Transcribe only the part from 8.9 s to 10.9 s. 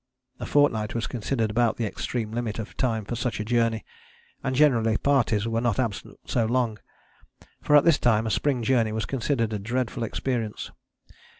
was considered a dreadful experience.